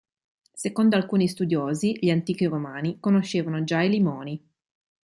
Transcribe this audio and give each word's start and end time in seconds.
Secondo 0.53 0.95
alcuni 0.95 1.27
studiosi, 1.27 1.95
gli 2.01 2.09
antichi 2.09 2.45
romani 2.45 2.99
conoscevano 2.99 3.63
già 3.63 3.81
i 3.83 3.89
limoni. 3.89 4.49